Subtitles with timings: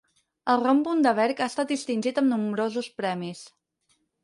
[0.53, 3.47] El rom Bundaberg ha estat distingit amb nombrosos premis.